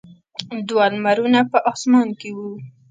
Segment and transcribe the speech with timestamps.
[0.67, 2.49] دوه لمرونه په اسمان کې وو.